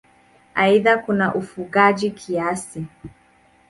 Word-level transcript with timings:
Aidha 0.55 0.97
kuna 0.97 1.33
ufugaji 1.35 2.11
kiasi. 2.11 2.85